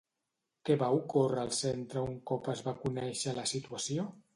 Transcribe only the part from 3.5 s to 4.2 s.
situació?